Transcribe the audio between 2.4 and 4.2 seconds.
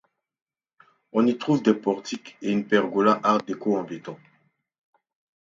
et une pergola Art déco en béton.